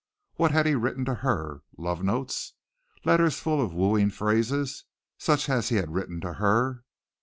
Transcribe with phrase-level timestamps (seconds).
[0.33, 1.61] What had he written to her?
[1.77, 2.55] love notes.
[3.05, 4.85] Letters full of wooing phrases
[5.19, 6.83] such as he had written to her.